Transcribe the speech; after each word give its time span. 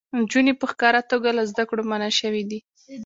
نجونې 0.19 0.53
په 0.59 0.65
ښکاره 0.71 1.01
توګه 1.11 1.29
له 1.37 1.43
زده 1.51 1.63
کړو 1.69 1.83
منع 1.91 2.09
شوې 2.19 2.43
دي. 2.49 2.59